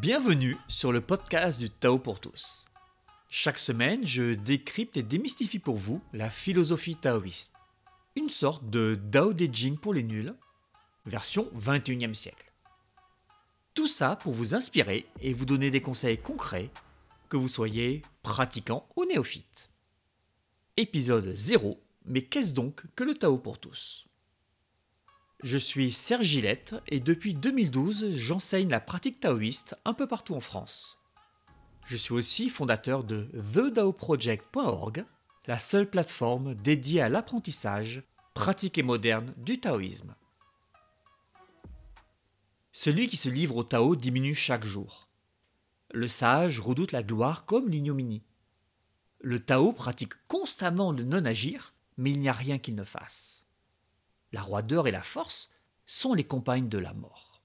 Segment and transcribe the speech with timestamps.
[0.00, 2.64] Bienvenue sur le podcast du Tao pour tous.
[3.28, 7.52] Chaque semaine, je décrypte et démystifie pour vous la philosophie taoïste.
[8.16, 10.34] Une sorte de Dao De Jing pour les nuls,
[11.04, 12.50] version 21e siècle.
[13.74, 16.70] Tout ça pour vous inspirer et vous donner des conseils concrets,
[17.28, 19.70] que vous soyez pratiquant ou néophyte.
[20.78, 24.09] Épisode 0, mais qu'est-ce donc que le Tao pour tous?
[25.42, 30.40] Je suis Serge Gillette et depuis 2012, j'enseigne la pratique taoïste un peu partout en
[30.40, 30.98] France.
[31.86, 35.04] Je suis aussi fondateur de TheDaoProject.org,
[35.46, 38.02] la seule plateforme dédiée à l'apprentissage,
[38.34, 40.14] pratique et moderne du taoïsme.
[42.72, 45.08] Celui qui se livre au Tao diminue chaque jour.
[45.92, 48.22] Le sage redoute la gloire comme l'ignominie.
[49.20, 53.39] Le Tao pratique constamment le non-agir, mais il n'y a rien qu'il ne fasse
[54.32, 55.52] la roideur et la force
[55.86, 57.42] sont les compagnes de la mort.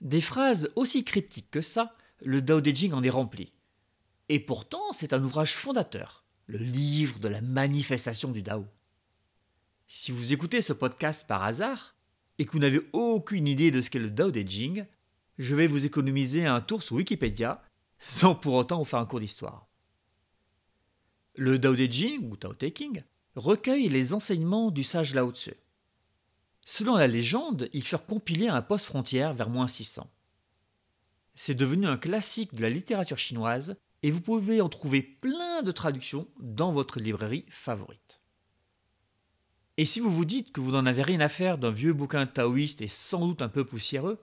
[0.00, 3.50] Des phrases aussi cryptiques que ça, le Dao De Jing en est rempli.
[4.28, 8.66] Et pourtant, c'est un ouvrage fondateur, le livre de la manifestation du Dao.
[9.88, 11.96] Si vous écoutez ce podcast par hasard
[12.38, 14.86] et que vous n'avez aucune idée de ce qu'est le Dao De Jing,
[15.38, 17.62] je vais vous économiser un tour sur Wikipédia
[17.98, 19.66] sans pour autant vous faire un cours d'histoire.
[21.34, 23.02] Le Dao De Jing, ou Tao Te King,
[23.36, 25.54] recueille les enseignements du sage Lao Tzu.
[26.64, 30.08] Selon la légende, ils furent compilés à un poste frontière vers moins 600.
[31.34, 35.72] C'est devenu un classique de la littérature chinoise et vous pouvez en trouver plein de
[35.72, 38.20] traductions dans votre librairie favorite.
[39.76, 42.26] Et si vous vous dites que vous n'en avez rien à faire d'un vieux bouquin
[42.26, 44.18] taoïste et sans doute un peu poussiéreux,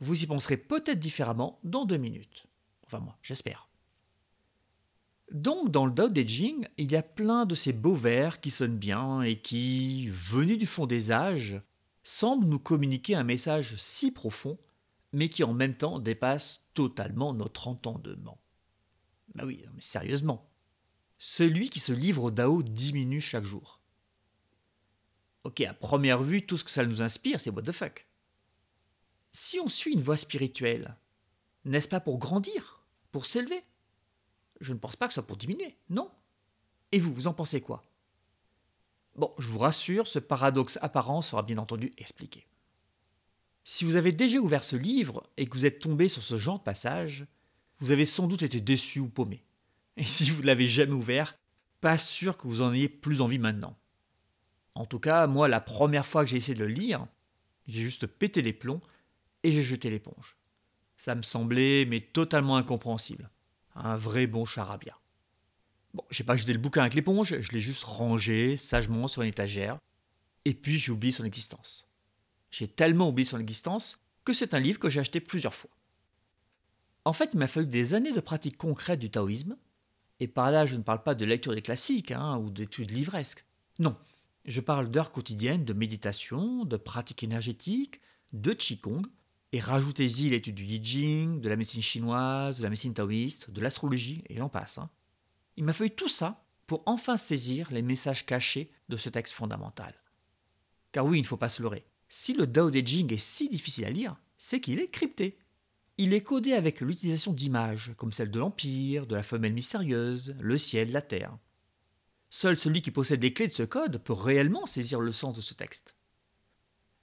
[0.00, 2.46] vous y penserez peut-être différemment dans deux minutes.
[2.86, 3.68] Enfin moi, j'espère.
[5.34, 8.78] Donc, dans le Dao De il y a plein de ces beaux vers qui sonnent
[8.78, 11.60] bien et qui, venus du fond des âges,
[12.04, 14.58] semblent nous communiquer un message si profond,
[15.12, 18.38] mais qui en même temps dépasse totalement notre entendement.
[19.34, 20.48] Bah oui, mais sérieusement.
[21.18, 23.80] Celui qui se livre au Dao diminue chaque jour.
[25.42, 28.06] Ok, à première vue, tout ce que ça nous inspire, c'est what the fuck.
[29.32, 30.96] Si on suit une voie spirituelle,
[31.64, 33.64] n'est-ce pas pour grandir, pour s'élever?
[34.60, 36.10] Je ne pense pas que ce soit pour diminuer, non.
[36.92, 37.84] Et vous, vous en pensez quoi?
[39.16, 42.46] Bon, je vous rassure, ce paradoxe apparent sera bien entendu expliqué.
[43.64, 46.58] Si vous avez déjà ouvert ce livre et que vous êtes tombé sur ce genre
[46.58, 47.26] de passage,
[47.78, 49.42] vous avez sans doute été déçu ou paumé.
[49.96, 51.38] Et si vous ne l'avez jamais ouvert,
[51.80, 53.76] pas sûr que vous en ayez plus envie maintenant.
[54.74, 57.06] En tout cas, moi, la première fois que j'ai essayé de le lire,
[57.66, 58.82] j'ai juste pété les plombs
[59.42, 60.36] et j'ai jeté l'éponge.
[60.96, 63.30] Ça me semblait mais totalement incompréhensible.
[63.74, 64.98] Un vrai bon charabia.
[65.94, 69.28] Bon, j'ai pas jeté le bouquin avec l'éponge, je l'ai juste rangé sagement sur une
[69.28, 69.78] étagère,
[70.44, 71.88] et puis j'ai oublié son existence.
[72.50, 75.70] J'ai tellement oublié son existence que c'est un livre que j'ai acheté plusieurs fois.
[77.04, 79.56] En fait, il m'a fallu des années de pratique concrète du taoïsme,
[80.20, 83.44] et par là je ne parle pas de lecture des classiques hein, ou d'études livresques.
[83.78, 83.96] Non,
[84.44, 88.00] je parle d'heures quotidiennes de méditation, de pratique énergétique,
[88.32, 89.02] de qigong,
[89.54, 94.24] et rajoutez-y l'étude du Yi de la médecine chinoise, de la médecine taoïste, de l'astrologie,
[94.28, 94.78] et j'en passe.
[94.78, 94.90] Hein.
[95.56, 99.94] Il m'a fallu tout ça pour enfin saisir les messages cachés de ce texte fondamental.
[100.90, 101.86] Car oui, il ne faut pas se leurrer.
[102.08, 105.38] Si le Dao De Jing est si difficile à lire, c'est qu'il est crypté.
[105.98, 110.58] Il est codé avec l'utilisation d'images, comme celle de l'Empire, de la femelle mystérieuse, le
[110.58, 111.38] ciel, la terre.
[112.28, 115.40] Seul celui qui possède les clés de ce code peut réellement saisir le sens de
[115.40, 115.94] ce texte.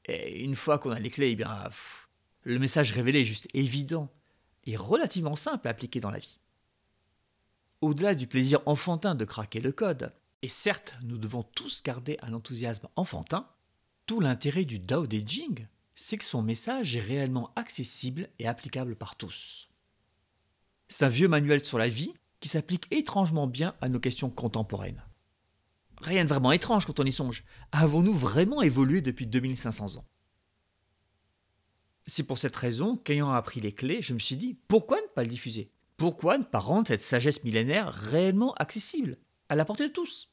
[0.03, 1.47] Et une fois qu'on a les clés, eh bien,
[2.43, 4.11] le message révélé est juste évident
[4.65, 6.39] et relativement simple à appliquer dans la vie.
[7.81, 12.33] Au-delà du plaisir enfantin de craquer le code, et certes nous devons tous garder un
[12.33, 13.47] enthousiasme enfantin,
[14.05, 18.95] tout l'intérêt du Dao De Jing, c'est que son message est réellement accessible et applicable
[18.95, 19.69] par tous.
[20.89, 25.03] C'est un vieux manuel sur la vie qui s'applique étrangement bien à nos questions contemporaines.
[26.01, 27.43] Rien de vraiment étrange quand on y songe.
[27.71, 30.05] Avons-nous vraiment évolué depuis 2500 ans?
[32.07, 35.23] C'est pour cette raison qu'ayant appris les clés, je me suis dit, pourquoi ne pas
[35.23, 35.71] le diffuser?
[35.97, 39.17] Pourquoi ne pas rendre cette sagesse millénaire réellement accessible,
[39.49, 40.31] à la portée de tous?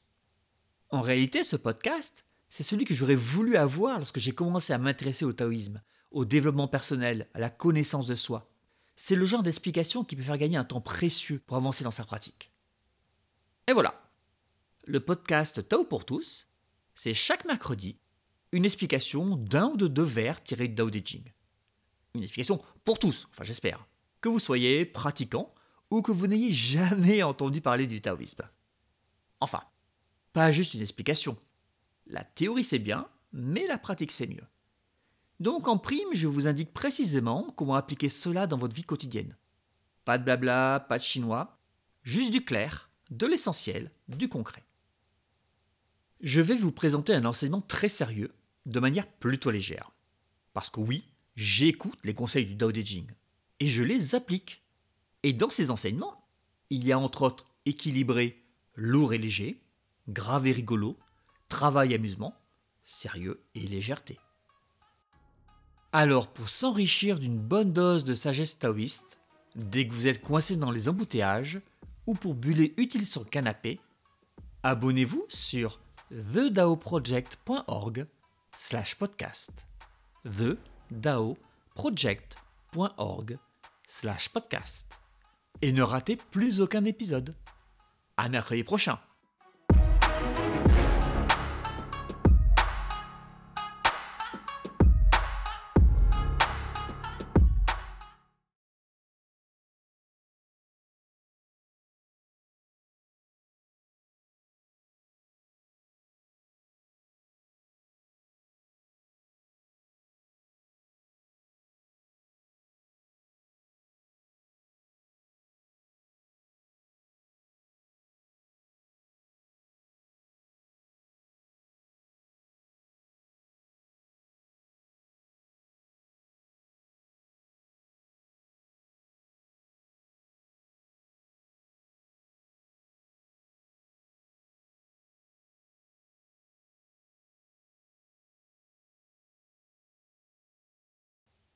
[0.89, 5.25] En réalité, ce podcast, c'est celui que j'aurais voulu avoir lorsque j'ai commencé à m'intéresser
[5.25, 5.81] au taoïsme,
[6.11, 8.49] au développement personnel, à la connaissance de soi.
[8.95, 12.03] C'est le genre d'explication qui peut faire gagner un temps précieux pour avancer dans sa
[12.03, 12.51] pratique.
[13.67, 14.01] Et voilà.
[14.85, 16.47] Le podcast Tao pour tous,
[16.95, 17.99] c'est chaque mercredi
[18.51, 21.23] une explication d'un ou de deux vers tirés de Dao De Jing.
[22.15, 23.85] Une explication pour tous, enfin j'espère.
[24.21, 25.53] Que vous soyez pratiquant
[25.89, 28.43] ou que vous n'ayez jamais entendu parler du taoïsme.
[29.39, 29.63] Enfin,
[30.33, 31.37] pas juste une explication.
[32.07, 34.45] La théorie c'est bien, mais la pratique c'est mieux.
[35.39, 39.37] Donc en prime, je vous indique précisément comment appliquer cela dans votre vie quotidienne.
[40.03, 41.59] Pas de blabla, pas de chinois,
[42.03, 44.63] juste du clair, de l'essentiel, du concret.
[46.21, 48.33] Je vais vous présenter un enseignement très sérieux,
[48.65, 49.91] de manière plutôt légère.
[50.53, 51.05] Parce que oui,
[51.39, 53.07] j'écoute les conseils du Dao De Jing
[53.61, 54.61] et je les applique.
[55.23, 56.27] Et dans ces enseignements,
[56.69, 58.43] il y a entre autres équilibré,
[58.75, 59.61] lourd et léger,
[60.09, 60.97] grave et rigolo,
[61.47, 62.35] travail et amusement,
[62.83, 64.17] sérieux et légèreté.
[65.93, 69.17] Alors, pour s'enrichir d'une bonne dose de sagesse taoïste,
[69.55, 71.61] dès que vous êtes coincé dans les embouteillages
[72.05, 73.79] ou pour buller utile sur le canapé,
[74.63, 75.79] abonnez-vous sur
[76.11, 78.07] thedaoproject.org
[78.57, 79.67] slash podcast.
[80.91, 83.37] thedaoproject.org
[83.87, 84.87] slash podcast.
[85.61, 87.35] Et ne ratez plus aucun épisode.
[88.17, 88.99] À mercredi prochain